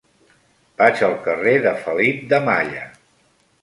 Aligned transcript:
Vaig 0.83 1.03
al 1.09 1.13
carrer 1.29 1.55
de 1.69 1.77
Felip 1.85 2.27
de 2.35 2.43
Malla. 2.51 2.87